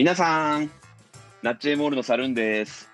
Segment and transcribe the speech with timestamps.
[0.00, 0.70] 皆さん、
[1.42, 2.88] ナッチエモールのサルーンです。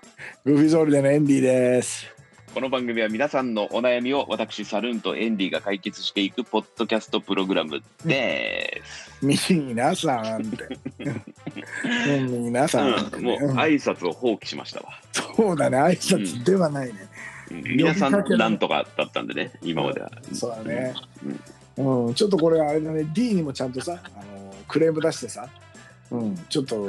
[0.45, 2.05] グーフィーゾールでのエンディです。
[2.53, 9.13] この番組は皆さんのお悩みを私、サルーンとエンディが解決していくポッドキャストプログラムです。
[9.23, 10.79] 皆さんって。
[12.09, 14.89] うん皆さんうん、もね、ううん挨拶を放棄しましたわ。
[15.13, 16.95] そうだね、挨拶ではないね。
[17.53, 20.11] うん皆さんなんとかだったんでね、今までは。
[20.33, 20.93] そうだね。
[21.77, 25.49] うん、ちょっとこれあれだね、D にもちゃんとさ、あのクレーム出してさ、
[26.11, 26.89] うん、ちょっと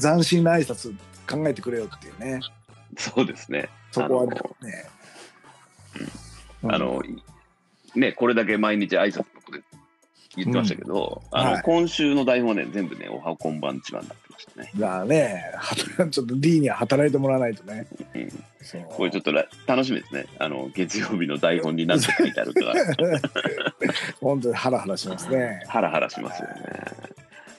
[0.00, 0.94] 斬新な挨拶
[1.28, 2.40] 考えてくれよっていうね、
[2.96, 3.68] そうですね。
[3.92, 4.40] そこはね。
[6.62, 7.02] うんあの、
[7.94, 9.62] ね、これだけ毎日挨拶僕
[10.36, 14.70] 言ってましたけど、あの、はい今週の台本ね、全部ね、おはこんばんちはになってましたね。
[14.76, 17.86] だね、働 ちょっと D には働いてもらわないとね。
[18.14, 18.32] うん
[18.94, 20.26] これちょっとら楽しみですね。
[20.38, 22.60] あの、月曜日の台本に何て書いてあるか、
[24.20, 25.64] 本当にハラハラしますね。
[25.66, 26.54] ハラハラしますよね。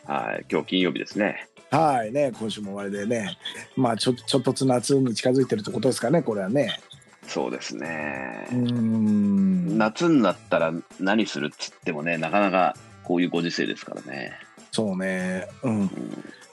[0.05, 1.47] はい、今日金曜日ですね。
[1.69, 3.37] はいね、今週も終わりでね、
[3.75, 6.79] まあちょちょっとずつ夏に近づいてるってことですかね、これはね。
[7.27, 8.73] そうですねうー。
[8.73, 14.33] ん、夏になったら何するっつってもね、なかなかこういうご時世ですからね。
[14.71, 15.79] そうね、うん。
[15.81, 15.89] うん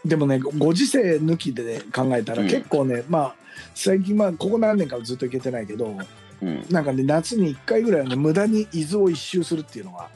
[0.05, 3.35] でもね、ご時世抜きで、ね、考えたらうん結構ね、まあ
[3.75, 5.97] 最近、まあここ何年かはずっと行けてないけど、
[6.41, 10.09] うん、なんかね、夏に1回ぐらいはね、無駄に伊豆を一周するっていうのが、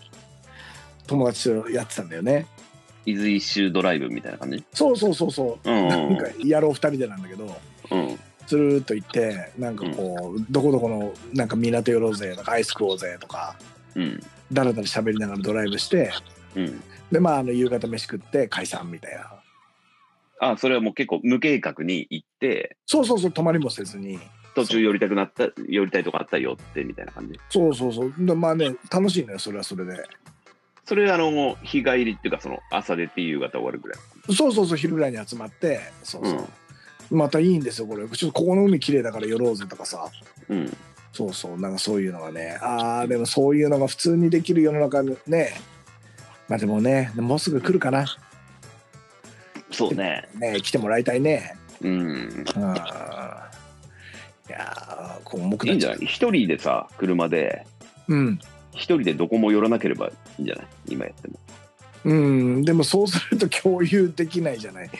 [1.06, 2.46] 友達とやってたんだよね。
[3.04, 4.64] 伊豆一周ドライブみたいな感じ？
[4.72, 5.70] そうそうそうそう。
[5.70, 7.44] うんなんかやろう2人でなんだけど、
[7.90, 13.56] うん、つるーっと行って、なんかこう、どこどこのなんか港寄ろうぜとか、アイス食おうぜとか、
[13.94, 14.20] うん、
[14.52, 16.12] だらだら喋りながらドライブして、
[16.54, 16.82] うん。
[17.10, 19.32] で、まあ、あの夕方飯食って解散みたいな。
[20.40, 24.18] あ、それはもう結構無計画に行って、そうそうそう、泊まりもせずに。
[24.54, 27.38] 途中寄りたくなった、寄りたいとこあったら寄ってみたいな感じ？
[27.48, 28.14] そうそうそう。
[28.18, 29.92] でまあね、楽しいのよ、それはそれで。
[30.92, 33.98] それあの、日帰りっていうか、その朝出て夕方終わるぐらい。
[34.34, 36.46] そうそうそう、昼ぐらいに集まって、そうそう。
[37.10, 38.06] うん、またいいんですよ、これ。
[38.06, 40.10] ちょっとここの海綺麗だから寄ろうぜとかさ。
[40.50, 40.76] うん。
[41.14, 42.58] そうそう、なんかそういうのがね。
[42.60, 45.54] ああ、でもそういうのが普通にできる世の中にね。
[46.46, 48.04] まあでもね、もうすぐ来るかな。
[49.70, 50.28] そうね。
[50.34, 51.56] ね、来てもらいたいね。
[51.80, 51.90] うん。
[51.90, 52.44] うん。
[52.46, 52.50] い
[54.50, 55.96] やー、こう重くいんじゃない？
[55.96, 57.64] っちゃない一人でさ、車で、
[58.08, 58.14] う。
[58.14, 58.38] うん。
[58.72, 60.66] 一人でどこも寄らなければいいんじゃない？
[60.88, 61.34] 今やっても。
[62.04, 64.90] うん、でもそうすると共有できないじゃない。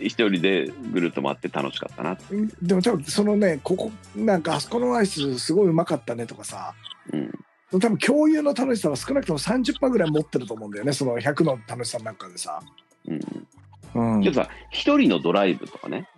[0.00, 2.16] 一人でぐるっと回って楽しかったな。
[2.30, 6.72] うんでも多分そのね、ここ、なんかあそこのアイスすごいうまかったねとかさ、
[7.12, 7.30] うん。
[7.78, 12.62] 多分共有の楽しさは少なくとも30%ぐらい持ってると思うんだよね、その100の楽しさの中でさ。
[13.06, 14.16] うん。
[14.16, 14.22] うん。
[14.22, 16.08] けどさ、一人のドライブとかね、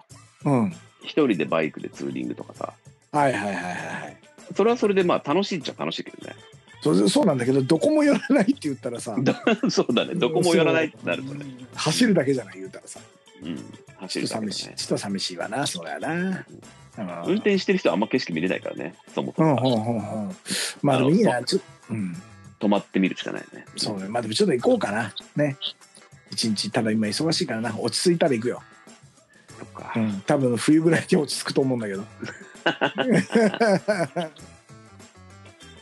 [0.45, 0.73] うん。
[1.03, 2.73] 一人でバイクでツーリングとかさ、
[3.11, 3.71] はいはいはいは
[4.09, 4.17] い。
[4.57, 6.35] それはそれでまあ楽しいっちゃ楽しいけどね。
[6.81, 9.17] そうそうなんだけど、どこも寄らないって言ったらさ、
[9.69, 11.45] そうだね、どこも寄らないってなるとね。
[11.75, 13.01] 走るだけじゃない言うたらさ。
[13.43, 13.57] うん。
[13.99, 14.21] 走。
[14.21, 14.53] るだけだね。
[14.77, 16.13] ちょっと寂しいわな、そりゃな。
[16.13, 16.45] うん
[17.27, 19.79] 運転してる人はあんま景色見れないからね、そもそうんうも。
[19.79, 20.37] んうんうん。
[20.83, 22.17] まあでもいいな、ちょっと、うん。
[22.59, 23.65] 止まってみるしかないね。
[23.77, 24.09] そうね。
[24.09, 25.15] まあでもちょっと行こうかな。
[25.37, 25.57] ね。
[26.33, 27.75] 一日、ただ今忙しいからな。
[27.79, 28.63] 落ち着いたら行くよ。
[29.59, 30.23] そっかうん。
[30.27, 32.05] 多分冬ぐらいに落ち着くと思うんだけど。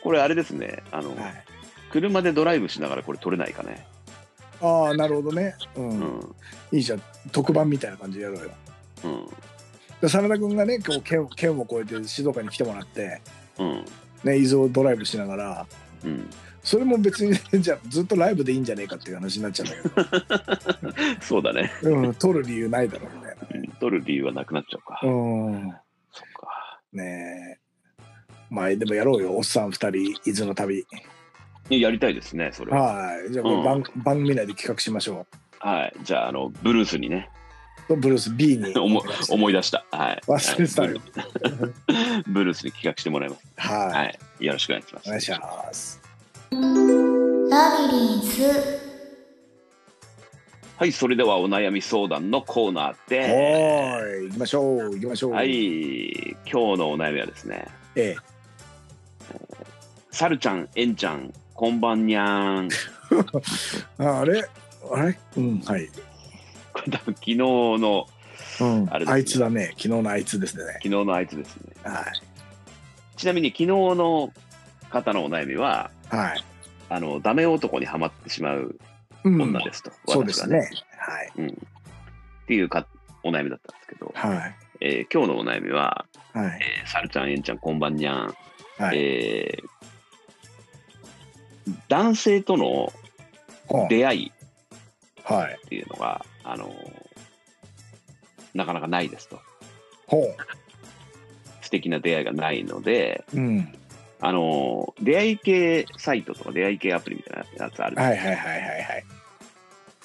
[0.02, 1.44] これあれですね、あの、はい。
[1.90, 3.86] 車でドライブしながらこれ撮れないかね。
[4.60, 5.54] ああ、なるほどね。
[5.76, 5.88] うん。
[5.88, 6.34] うん。
[6.72, 7.02] いいじゃん。
[7.32, 8.50] 特番みたいな感じでやろうよ。
[9.04, 9.26] うん。
[10.00, 13.20] で真田君がね、今日県県を越えて静岡に来てもらって、
[13.58, 13.84] うん。
[14.24, 15.66] ね、伊豆をドライブしながら、
[16.04, 16.28] うん。
[16.62, 20.60] それも別に、じゃあずっとライブでいいんじゃねえかっていう話になっちゃうんだ
[21.22, 21.72] そうだね。
[21.80, 25.00] けど、うん、撮る理由ないだろうみたいうん撮る理由はなくなっちゃうか。
[25.02, 25.08] な。
[25.08, 25.74] うん。
[26.12, 26.48] そっか。
[26.96, 28.04] ねえ。
[28.50, 30.78] まあ、でもやろうよ、おっさん二人、伊豆の旅。
[30.78, 30.84] い
[31.80, 32.80] ややりたいですね、それは。
[32.80, 33.32] はい。
[33.32, 35.26] じゃあ、これ番,、番組内で企画しましょ
[35.58, 35.94] はい。
[36.02, 37.28] じゃあ、あの、ブルースにね、
[37.88, 37.96] う。
[37.96, 39.84] ブルース B に 思思い出した。
[39.90, 40.22] はい。
[40.26, 43.46] 忘れてたよはいブルースに企画してもらいます。
[43.56, 44.44] はい、はい。
[44.46, 45.08] よろしくお願いします。
[45.08, 46.00] お願いします。
[46.50, 48.85] ラビリンス
[50.78, 55.30] はい、それではお悩み相談のコーナーはでーい、行きましょう、行きましょう。
[55.30, 55.34] す。
[55.34, 58.16] はい、今日のお悩みはですね、ええ。
[60.10, 62.68] サルちゃん、エンちゃん、こんばんにゃーん。
[64.06, 64.46] あ あれ？
[64.92, 65.18] あれ？
[65.38, 65.88] うん、はい。
[66.74, 68.06] これ多分昨日の、
[68.60, 69.68] うん、あれですねあいつだね。
[69.78, 70.64] 昨日のあいつですね。
[70.74, 71.72] 昨日のあいつですね。
[71.84, 72.04] は
[73.16, 74.30] ちなみに昨日の
[74.90, 76.16] 方のお悩みは、い。
[76.16, 76.44] はい。
[76.90, 78.78] あの、ダメ男にはまってしまううん
[79.30, 79.90] 女ですと。
[80.06, 80.58] 私がそうですね。
[80.98, 81.32] はい。
[81.38, 81.48] うん。
[81.48, 81.52] っ
[82.46, 82.86] ていうか
[83.22, 84.56] お悩みだったんですけど、はい。
[84.80, 86.60] えー今日のお悩みは、はい。
[86.62, 88.36] えー、サルちゃん、エンちゃん、こんばんにゃん。
[88.78, 88.98] はい。
[88.98, 89.66] えー
[91.88, 92.92] 男性との
[93.88, 94.32] 出会い
[95.24, 96.72] はいっていうのが、あの
[98.54, 99.40] なかなかないですと。
[100.06, 100.24] ほ
[101.60, 103.74] 素敵な出会いがないので、ううん
[104.20, 108.54] あの出会い系サイトとか出会い系アプリみたいなやつある、はいはいはいはいは
[108.98, 109.04] い。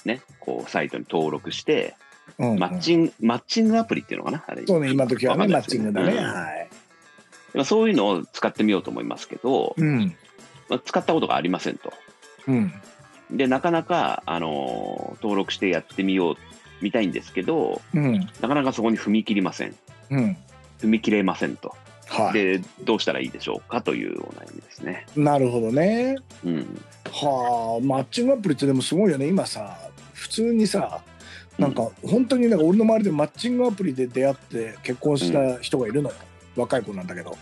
[0.04, 0.20] ね。
[0.40, 1.94] こう、サイトに登録して、
[2.38, 2.58] うんうん。
[2.58, 4.44] マッチング、マッチングアプリっていうのかな？
[4.46, 4.66] あれ。
[4.66, 5.48] そうね今時はね。
[5.48, 6.24] マッチングだね、うん。
[6.24, 6.68] はい。
[7.54, 10.14] まあそういうのを使ってみようと思いますけど、うん。
[10.68, 11.92] まあ使ったことがありませんと。
[12.48, 12.72] うん。
[13.30, 16.36] で、なかなか、あの登録してやってみよう、
[16.80, 18.28] みたいんですけど、うん。
[18.40, 19.76] なかなかそこに踏み切りません。
[20.10, 20.36] うん。
[20.80, 21.76] 踏み切れませんと。
[22.12, 25.06] はいで、どうしたらいいでしょうかというお悩みですね。
[25.16, 26.80] なるほどねうん。
[27.10, 29.76] はあマッチングアプリってでもすごいよね今さ
[30.12, 31.00] 普通にさ
[31.58, 36.16] なんか本当になんか俺の周りでマッチングアプリで出会って結婚した人がいるのよ、
[36.56, 37.36] 若い子なんだけど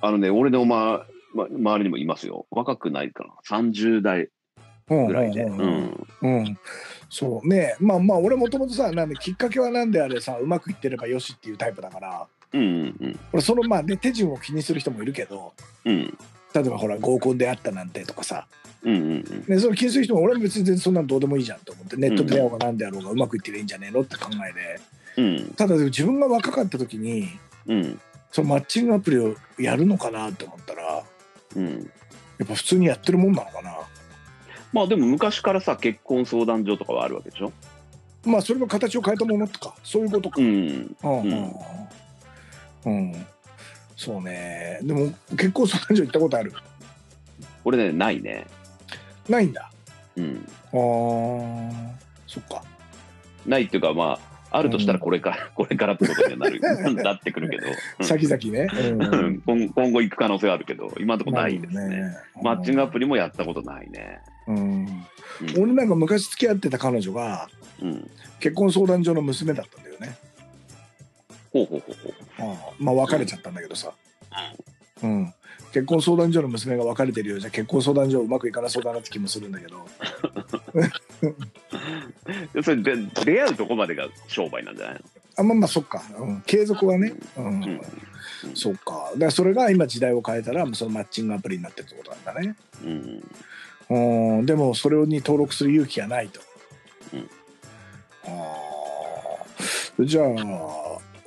[0.00, 2.46] あのね、俺の、まま、周りにもいますよ。
[2.50, 3.58] 若くないかな。
[3.58, 4.28] 30代
[4.90, 5.44] うんぐらいで。
[5.44, 5.62] うんう
[6.22, 6.36] うんん。
[6.38, 6.58] うん
[7.08, 12.66] そうねまあまあ俺もともとさなんできっかけはなんであれさうまくいってればよしっていうタイプだからうんう
[13.06, 15.52] ん俺そのまあね手順を気にする人もいるけど
[15.84, 15.94] うん。
[15.94, 16.18] うん。
[16.54, 18.46] 例えばほら合コンで会ったなんてとかさ、
[18.82, 19.44] うんうんうん。
[19.48, 21.96] ね、それ気にする人も俺も別に全然そんなのどうでもいいじゃんと思って。
[21.96, 24.80] ネットで出会おうがなんであろうがうまくいってりゃいいんじゃねえのって考えで
[25.22, 25.54] うん。
[25.54, 27.28] ただ自分が若かった時に
[27.66, 28.00] うん。
[28.30, 31.04] そのマッチングアプリをやるのかなって思ったらや
[31.56, 31.90] うん。
[32.42, 33.74] っぱ普通にやってるもんなのかな。
[34.72, 37.52] まあでも昔からさ、結婚相談所とかはあるわけでしょ？
[38.24, 40.40] まあそれの形を変えたものとかそういうことか。
[40.40, 40.46] うん。
[40.46, 41.20] うん。
[41.20, 41.52] うん、
[42.84, 43.26] うん、
[43.96, 44.78] そうね。
[44.82, 46.52] でも結婚相談所行ったことある？
[47.64, 48.46] 俺ね、ないね。
[49.28, 49.70] ないんだ。
[50.16, 50.46] うん。
[50.72, 51.90] あー。
[52.26, 52.62] そっか。
[53.46, 54.18] ないっていうか、ま
[54.50, 56.60] あ、あるとしたらこれから、 これからってことにはなる、
[57.02, 57.66] なってくるけど、
[58.00, 58.06] うん。
[58.06, 59.42] 先々ね、うん。
[59.46, 61.88] 今今後行く可能性はあるけど、今のところないですね。
[61.88, 62.16] ね。
[62.42, 64.20] マッチングアプリもやったことないね。
[64.48, 64.56] うん。
[64.56, 65.62] うん。
[65.62, 67.48] 俺なんか昔付き合ってた彼女が
[67.80, 68.10] うん。
[68.40, 70.16] 結婚相談所の娘だったんだよね
[71.52, 72.82] ほうほうほうほう。
[72.82, 73.92] まあ別れちゃったんだけどさ、
[75.02, 75.34] うん、
[75.72, 79.86] 結婚相談所の娘が別れてるようじゃ結婚相談所うまくいかなそうだなって気もするんだけど。
[82.54, 85.00] でそれで出会うとこまでが商売なんじゃないの？
[85.36, 87.44] あまあまあそっか、うん、継続はね、うん。
[87.46, 87.80] うん。
[88.54, 89.10] そっか。
[89.14, 92.56] だからそれが今時代を変えたらそのマッチングアプリになってるってことなんだね。
[93.88, 94.38] うん。
[94.38, 94.46] うん。
[94.46, 96.40] でもそれに登録する勇気がないと、
[97.14, 97.30] うん。
[98.24, 98.30] あ
[100.00, 100.26] あじゃあ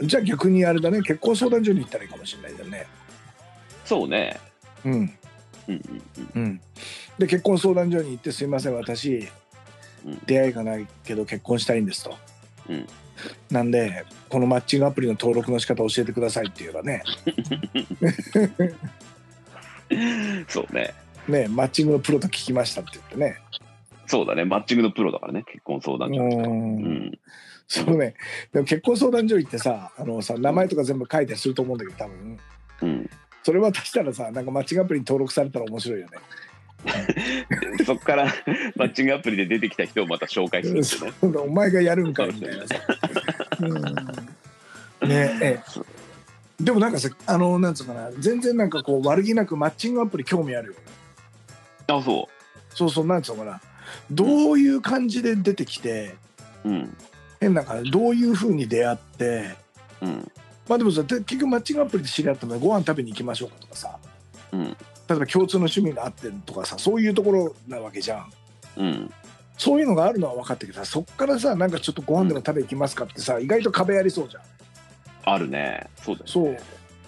[0.01, 2.88] じゃあ逆にあれだね結婚相談所に行ったらいいかもしれないじゃんね
[3.86, 4.39] そうね。
[4.83, 5.09] うんうん
[5.68, 5.81] うん
[6.36, 6.44] うん。
[6.44, 6.62] うん
[7.18, 9.30] で結婚相談所に行って「すいません私
[10.06, 12.18] うん出会いがないけど結婚したいんです」と。
[12.69, 12.88] うん
[13.50, 17.01] なんでこのマッチングアプリの登録の仕方教えてくださいって言えばね
[20.50, 20.94] そうね。
[21.30, 23.38] ねマッチングのプロと聞きましたって言ってね
[24.07, 24.45] そうだね。
[24.45, 25.44] マッチングのプロだからね。
[25.47, 26.24] 結婚相談所。
[26.24, 26.75] ううん
[27.06, 27.19] ん。
[27.68, 28.16] そうね
[28.54, 32.40] でも結婚相談所行ってさあのさ名前とか全部書いたりすると思うんだけど多分
[32.82, 33.10] うん。
[33.44, 36.18] それ渡したらさなんかマッチングアプリに登録されたら面白いよね。
[37.86, 38.26] そっから
[38.76, 41.38] マッチングアプリで出てきた人をまた紹介するってね。
[41.38, 42.76] お前がやるんかいみたいなさ。
[43.62, 43.84] うん
[45.07, 50.74] ねええでもなんかさあのなんつうかな全然なんかこう悪気なくマッチングアプリ興味あるよ。
[51.88, 52.30] あ、そ
[52.69, 53.62] そうそうなんつうのかな
[54.10, 56.16] どういう感じで出てきて
[56.64, 56.69] う。
[56.69, 56.98] うん。
[57.45, 59.56] 変な感じどういうふうに出会って
[60.02, 60.31] うん。
[60.68, 63.97] まあでもさで結局マッチングアプリで知り合ったのはご飯食べに行きましょうかとかさ
[64.52, 64.64] うん。
[64.64, 68.31] 例えば共通の趣味があってとかさそういうところなわけじゃん。
[68.78, 69.14] うん。
[69.57, 74.44] そういうのがあるのは分かったけどさそっからさなんかちょっとご飯でも食べ行きますかってさ意外と壁ありそうじゃん。
[75.23, 75.87] あるね。
[75.97, 76.59] そうだよ、そうね。、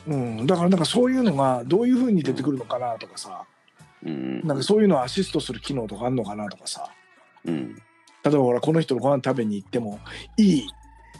[0.07, 3.43] うん、だからなんかそういうのがどういうふうに出てくるのかなとかさ
[4.03, 4.41] うん。
[4.43, 6.89] なんかそういうのをアシストする機能とかあるのかなとかさ
[7.45, 7.81] うん。
[8.29, 9.99] 例えばほらこの人とご飯食べに行っても
[10.37, 10.67] いい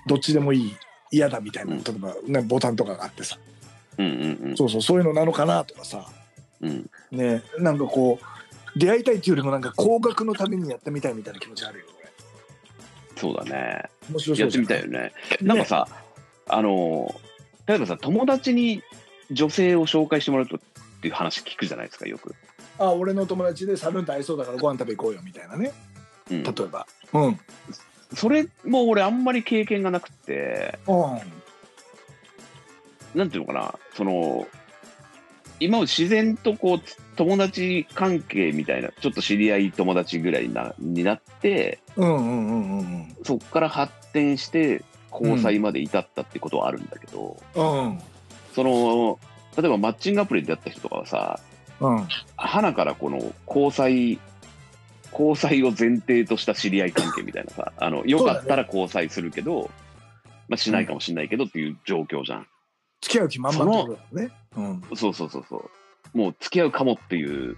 [0.08, 0.76] どっちでもいい
[1.12, 3.38] 嫌だみたいなうん例えば、ね、ボタンとかがあってさ
[3.98, 4.58] うんうんうん。
[4.58, 6.06] そうそうそういうのなのかなとかさ
[6.62, 6.90] うん。
[7.12, 12.08] ねなんかこう出会いたいっていうよりもなんか高額のためにやってみたいみたいな気持ちあるよ俺
[13.18, 13.84] そうだね。
[14.10, 15.12] 面白そうやってみたいよね。
[15.42, 15.88] なんかさ、
[16.48, 17.16] あの、
[17.66, 18.84] 例えばさ、友達に
[19.32, 20.60] 女性を紹介してもらうとっ
[21.02, 22.36] ていう話聞くじゃないですか、よく。
[22.80, 25.72] あ俺の友達でサルンと合いそうだからご飯食べ行こうよみたいなね
[26.30, 26.44] うん。
[26.44, 26.88] 例えば。
[27.14, 27.40] うん。
[28.16, 31.20] それも俺あんまり経験がなくて、うん。
[33.20, 34.48] なんていうのかな、その、
[35.60, 36.82] 今まで自然とこう、
[37.16, 43.16] 友達関係みたいな、ちょっと知り合い友達ぐらいになになって、うんうんうんうんうん。
[43.24, 48.00] そこから発展して交際まで至ったってことはあるんだけど、うん。
[48.54, 49.20] その、
[49.58, 51.40] 例えばマッチングアプリでやった人とかはさ、
[51.80, 52.08] うん。
[52.36, 54.20] 花からこの交際
[55.12, 59.70] 交際を前提とした知り合い関係みたいなさ、あの、よかったら交際するけど、
[60.48, 62.48] まあしないかもしれないけどっていう状況じゃん。
[63.02, 64.36] 付き合う気満々ってことだよね。
[64.56, 64.84] うん。
[64.96, 65.58] そうそうそうそ
[66.14, 66.18] う。
[66.18, 67.58] もう付き合うかもっていう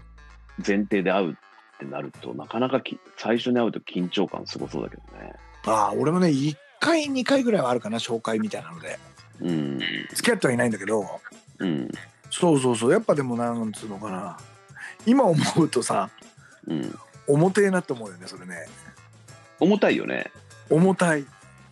[0.65, 1.35] 前提で会うっ
[1.79, 5.33] てなると、なかなかき最初に会うと緊張感すごそうだけどね。
[5.65, 8.99] ああ、俺もね、1回、2回ぐらいはあるかな、紹介みたいなので。
[9.41, 9.79] うん。
[10.13, 11.05] 付き合ってはいないんだけど、
[11.59, 11.89] うん。
[12.31, 14.37] そうそうそう、やっぱでもなんつうのかな。
[15.05, 16.09] 今思うとさ、
[16.67, 16.99] うん。
[17.29, 18.65] 重てえなって思うよね、それね。
[19.59, 20.31] 重たいよね。
[20.69, 21.25] 重たい。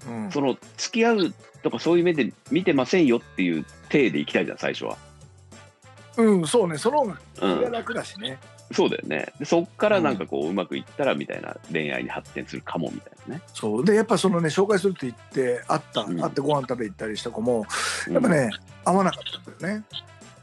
[0.08, 0.32] うん。
[0.32, 1.34] その、付き合う
[1.64, 4.98] とかそういう目で見てませんよっていう体で行きたいじゃん、最初は。
[6.18, 7.70] うん、そうね、その方が。
[7.70, 8.38] 楽だしね。
[8.72, 9.32] そうだよね。
[9.40, 13.42] でそっからなんかこう、うまくいったらみたいな恋愛に発展するかもみたいなね。
[13.54, 15.16] そうでやっぱそのね紹介するって言っ
[15.58, 17.66] て会った、うん会ってご飯食べ行ったりした子も
[18.08, 18.30] うんやっぱ。
[18.30, 18.50] ね、
[18.84, 19.86] 合わなかったんだよね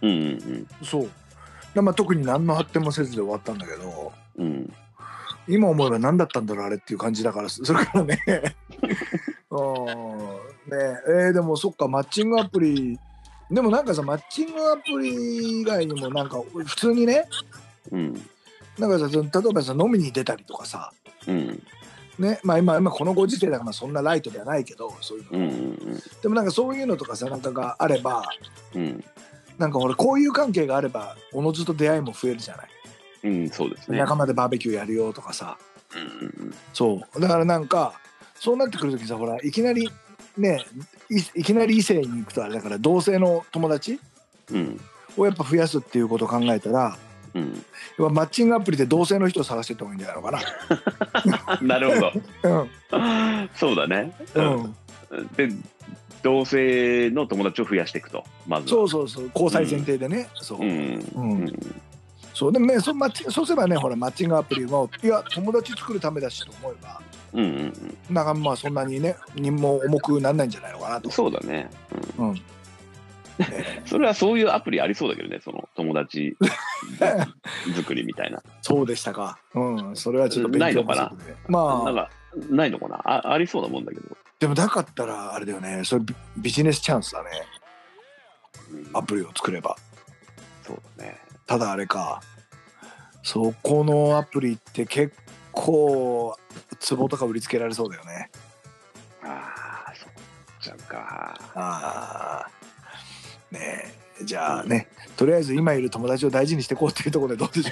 [0.00, 1.10] うんうんそう
[1.74, 4.72] でまあ特に何の発展もせずで終わったんだけどうん。
[5.48, 5.54] うん。
[5.54, 8.18] 今思えば何だったんだろうあれっていう感じだからそれからね
[9.50, 12.98] うんねえーでもそっかマッチングアプリ
[13.50, 17.24] でもなんかさマッチングアプリ以外にもなんか普通にね
[17.90, 18.14] うん。
[18.78, 20.92] なんかさ例えばさ飲みに出たりとかさ
[21.26, 21.62] うん。
[22.18, 25.48] ねまあ今今このご時世だからそんなライトではないけどそういうのうんう
[25.96, 28.24] んでもなんかそういうのとかさなんかがあれば
[28.74, 29.04] うん。
[29.58, 32.68] なんか俺こういう関係があればおのずと出会いも増えるじゃない、
[33.24, 33.34] うん。
[33.42, 33.98] うん、そうですね。
[33.98, 35.58] 仲間でバーベキューやるよとかさ
[35.94, 37.94] うんうんそうだからなんか
[38.34, 39.90] そうなってくる時さほらいきなり
[40.36, 40.64] ね
[41.10, 44.00] いいきなり異性に行くとあれだから同性の友達
[44.50, 44.80] うん。
[45.16, 46.98] をやっぱ増やすっていうことを考えたら
[47.34, 47.64] うん。
[47.98, 52.98] やマッチングアプリで同性の人を探していった方がいいんじゃないのかな るほど。
[52.98, 53.48] な。
[53.54, 54.12] そうだね。
[54.34, 54.54] うん、
[55.10, 55.48] うん、で、
[56.22, 58.70] 同性の友達を増やしていくと、まずは。
[58.70, 61.04] そうそうそう交際前提でね、そう、うん。
[61.14, 61.82] うんうん。
[62.34, 67.00] そうでもねそマッチそうすればねほらマッチングアプリもいや友達作るためだしと思えば
[67.32, 71.02] うんうんなんかまあそんなにね任も重くなんないんじゃないのかなうん。
[71.02, 71.10] と。
[71.10, 71.70] そうだね。
[72.18, 72.28] うん。
[72.30, 72.34] うん。
[72.34, 72.42] ね
[73.86, 76.36] それはそういうアプリありそうだけどね、その友達
[77.76, 78.40] 作りみたいな。
[78.62, 79.38] そうでしたか。
[79.54, 79.96] うん。
[79.96, 80.96] それはちょっと勉強不足で。
[80.96, 81.16] なん
[81.48, 82.10] まあか、
[82.50, 82.96] ないのかな？
[83.04, 84.16] あありそうなもんだけど。
[84.38, 85.82] でもなかったらあれだよね。
[85.84, 87.30] それビビジネスチャンスだね。
[88.70, 89.76] うんアプリを作れば。
[90.62, 91.18] そうだね。
[91.46, 92.22] ただあれか。
[93.22, 95.14] そこのアプリって結
[95.50, 96.36] 構
[96.88, 98.30] 壺とか売りつけられそうだよね。
[99.22, 100.10] ああ、そっ
[100.60, 101.40] ちゃうか。
[101.54, 102.50] ああ。
[103.50, 104.24] ねえ。
[104.24, 104.86] じゃあね、
[105.16, 107.70] とりあえず今いる友達を大事にしていこうっていうところでどうでしょ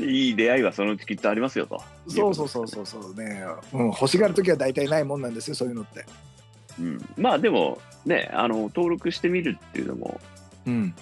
[0.00, 1.82] いい出会いはそのうちきっとありますよと。
[2.06, 2.12] う。
[2.12, 3.44] そうそうそうそうそうね。
[3.72, 6.04] うん、欲しがる時は大体ないもんなんですよ、そういうのって。
[6.80, 10.20] うん、まあでもねあの登録してみるっていうのも
[10.66, 10.94] うん。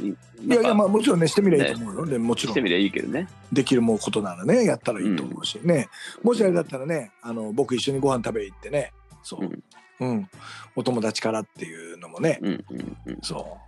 [0.00, 2.06] いいやいや、まああもちろんね、してみりゃいいと思うよ。
[2.06, 5.88] でもちろんしてみりゃいいけどねできるもんことならね、やったらいいと思うし、ね。
[6.22, 10.04] もしあれだったらね、あの僕一緒にご飯食べ行ってね、そう。
[10.04, 10.28] うん。
[10.74, 13.58] お友達からっていうのもね、うんうんうんそ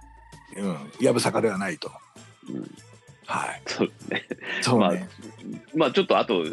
[0.56, 0.60] う。
[0.60, 0.76] うん。
[1.00, 1.90] やぶさかではないと。
[2.48, 2.70] うん
[3.26, 3.62] はい。
[3.66, 4.24] そうね
[4.60, 5.08] そうね。
[5.74, 6.44] まあちょっとあと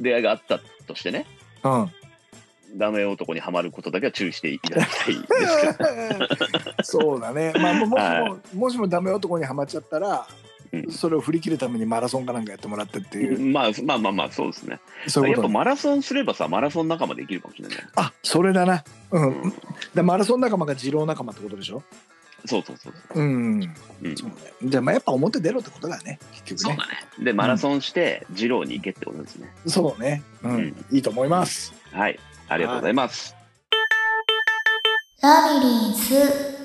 [0.00, 1.26] 出会いがあったとしてね
[1.62, 1.90] うん。
[2.76, 5.22] ダメ男にはまることだけは注意していただきたいで
[6.82, 7.52] す そうだね。
[7.60, 10.26] まあ、ももしはも、もしもダメ男にはまっちゃったら、
[10.72, 15.30] うんそれを振り切るためにマラソンかなんかやってもらってっていう、まあまあまあまあそうですねそう。
[15.30, 18.84] やっぱマラソンすればさマラソン仲間できるかもしれない、あ、それだな。
[19.12, 19.42] うん。
[19.42, 19.54] うん
[19.94, 21.82] でマラソン仲間が二郎仲間ってことでしょ？
[22.44, 23.62] そうそうそうそうん。
[24.02, 24.34] う、うん、そうね。
[24.64, 26.18] じゃあ、まあ、やっぱ表出ろってことだね。
[26.44, 26.76] 結局ね。
[26.76, 30.22] そうだねでマラソンして二郎に行けってことですね、そうね。
[30.42, 30.54] うん。
[30.56, 31.72] うんいいと思います。
[31.92, 33.36] はいありがとうございます
[35.22, 36.56] ラビリンス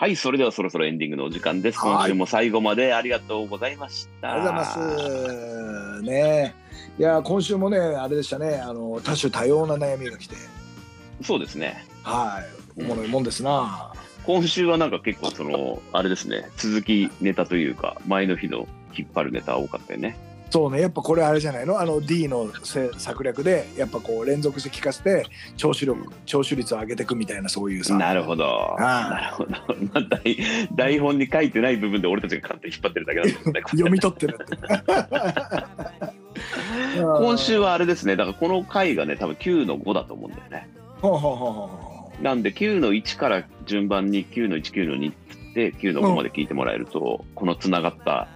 [0.00, 1.78] はい、それではそろそろエンディングのお時間です。
[1.80, 4.32] はい今週も最後までありがとうございました。
[4.32, 6.02] ありがとうございます。
[6.02, 6.54] ね
[6.96, 8.58] いや、今週もね、あれでしたね。
[8.58, 10.36] あの、多種多様な悩みが来て。
[11.22, 11.84] そうですね。
[12.04, 12.40] は
[12.76, 12.80] い。
[12.80, 13.92] おもろいもんですな。
[14.24, 20.16] 今週はなんか結構その、あれですね、続きネタというか、前の日の引っ張るネタ多かったよね。
[20.50, 21.78] そうね、やっぱこれあれじゃないの？
[21.78, 25.26] あの D のせ策略で、やっぱこう連続して聞かせて、
[25.56, 27.96] 聴取力、聴取率を上げていくみたいな、そういうさ。
[27.96, 28.46] なるほど。
[28.46, 29.50] ああなるほど。
[29.92, 30.38] まあ、台
[30.74, 33.60] 台本に書いてない部分で俺たちが勝手に引っ張ってるだけなんですね。
[33.72, 34.56] 読み取ってるって。
[36.98, 40.68] 今週はあれですね、だからこの回がね、多分9の5だと思うんだよね。
[41.00, 45.14] ほうほうほうほなんで9の1から順番に9の1、9の2っ
[45.54, 48.28] て9の5まで聞いてもらえると、このつながった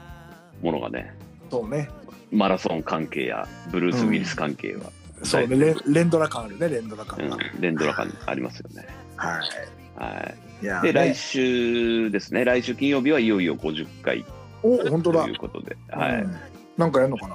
[0.62, 1.12] ものがね、
[1.48, 1.88] うそうね。
[2.32, 4.90] マラソン関係やブルース・ウィリス関係は、
[5.22, 7.36] そうね、レ連ドラ感あるね、連ドラ感が。
[7.36, 8.86] うん、連ドラ感ありますよね。
[9.16, 10.02] はい。
[10.02, 14.24] はいで、ね来週ですね、来週金曜日はいよいよ50回
[14.62, 16.36] お本当だということで、はうん
[16.76, 17.28] なんかやるのか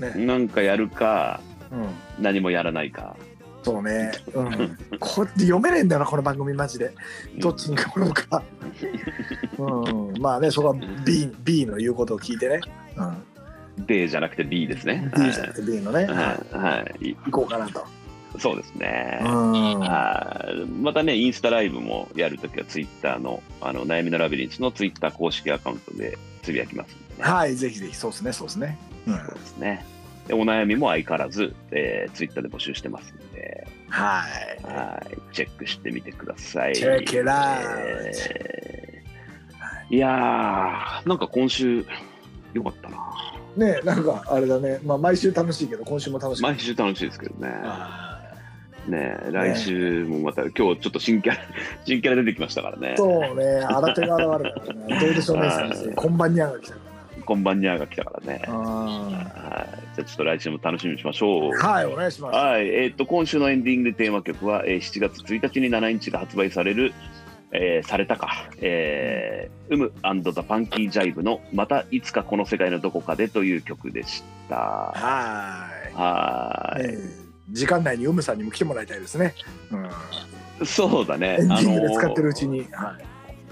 [0.00, 0.08] な？
[0.08, 0.26] い。
[0.26, 1.40] なんかやるか、
[1.72, 2.22] うん。
[2.22, 3.16] 何もやらないか。
[3.62, 4.12] そうね。
[4.32, 4.78] うん。
[5.00, 6.92] こうやって読めねえんだよなこの番組マジで。
[7.38, 8.42] どっちに来るのか。
[9.58, 10.20] うん。
[10.20, 10.74] まあねそこは
[11.04, 12.60] B B の言うことを聞いてね。
[12.96, 13.16] うん。
[13.78, 15.10] D じゃなくて B ですね。
[15.16, 16.04] B じゃなくて B のね。
[16.06, 16.12] は
[16.52, 16.56] い。
[16.56, 17.16] はい。
[17.26, 17.84] 行こうかなと。
[18.38, 19.20] そうですね。
[19.22, 26.96] またね、インスタライブもやるときは、ツイッターのあの悩みのラビリンスのツイッター公式アカウントでつぶやきますね。
[27.20, 28.78] はいぜひぜひそうですねそうですね。
[29.06, 29.16] うん。
[29.16, 29.84] そうですね。
[30.28, 34.24] でお悩みも相変わらず、えー、ツイッターで募集してますんで、は
[34.60, 34.66] い。
[34.66, 36.74] はい、チェックしてみてください。
[36.74, 37.60] Check it out
[38.34, 38.86] えー
[39.88, 41.86] いやー、なんか今週、
[42.52, 42.96] よかったな。
[43.56, 44.80] ねなんかあれだね。
[44.84, 46.42] まあ毎週楽しいけど今週も楽しい。
[46.42, 47.50] 毎週楽しいですけどね。
[47.62, 48.22] あ
[48.88, 51.40] ね来週もまた、今日ちょっと新キャラ、
[51.84, 52.96] 新キャラ出てきましたからねー。
[52.96, 55.00] そうね新手が現れたからね。
[55.00, 55.92] どうでしょうね先生。
[55.94, 56.80] こんばんにゃんが来たか
[57.24, 58.42] こんばんにゃーが来たからね。
[58.46, 58.52] ら。
[58.54, 59.86] はい。
[59.96, 61.52] じゃあちょっと来週も楽しみにしましょう。
[61.52, 62.36] はいお願いします。
[62.36, 66.92] はい、えーっと今週のエンディングテーマ曲は、えー7月1日に7インチが発売される、
[67.52, 69.92] えーされたか、えー、ウム
[70.32, 74.56] ザ・パンキー・ジャイブの「またいつかこの世界のどこかで」という曲でした。
[74.56, 76.84] ははーい。
[76.84, 79.32] えー時間内にウムさんにも来てもらいたいですね。
[79.70, 79.86] うん。
[79.86, 81.36] い、そうだね。
[81.38, 82.66] エンディングであのー使ってるうちに。
[82.72, 83.04] はい。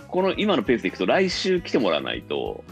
[0.09, 2.65] この今のペースでいくと来週来てもらわないと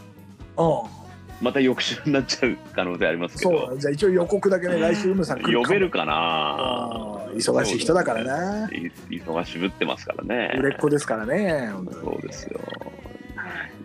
[0.56, 1.01] うん。
[1.42, 7.20] また翌週になっちゃう可能性ありますけそうじゃあ一応予告だけね来週ウムさん来る呼べるかな。
[7.34, 8.68] 忙しい人だからな。
[8.68, 10.54] い忙しぶってますからね。
[10.56, 11.70] 売れっ子ですからね。
[11.92, 12.60] そうですよ。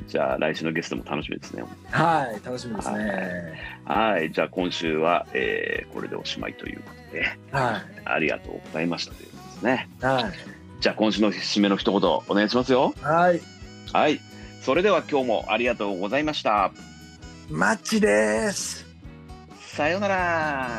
[0.07, 1.63] じゃあ来週のゲストも楽しみですね。
[1.89, 3.53] はい楽しみですね。
[3.85, 4.31] はい。
[4.31, 7.23] じゃあ今週は、えーこれでおしまいということで。
[7.51, 9.89] はありがとうございましたということですね。
[10.01, 10.23] いはい。
[10.79, 12.93] じゃあ今週の締めの一言お願いしますよ。
[13.01, 13.41] はい。
[13.91, 14.19] はい。
[14.61, 16.71] それでは今日もありがとうございました
[17.49, 18.85] マッチです。
[19.59, 20.69] さようなら